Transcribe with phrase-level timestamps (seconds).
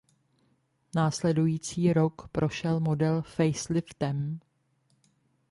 [0.95, 4.39] Následující rok prošel model faceliftem.